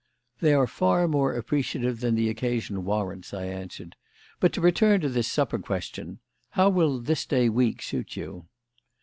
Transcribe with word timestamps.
"They 0.39 0.55
are 0.55 0.65
far 0.65 1.07
more 1.07 1.35
appreciative 1.35 1.99
than 1.99 2.15
the 2.15 2.27
occasion 2.27 2.85
warrants," 2.85 3.35
I 3.35 3.45
answered. 3.45 3.95
"But 4.39 4.51
to 4.53 4.59
return 4.59 4.99
to 5.01 5.09
this 5.09 5.27
supper 5.27 5.59
question: 5.59 6.17
how 6.53 6.69
will 6.69 6.99
this 6.99 7.23
day 7.23 7.49
week 7.49 7.83
suit 7.83 8.15
you?" 8.15 8.47